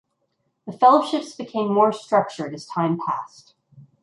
The 0.65 0.71
fellowships 0.71 1.35
became 1.35 1.71
more 1.71 1.91
structured 1.93 2.55
as 2.55 2.65
time 2.65 2.97
passed. 3.07 3.53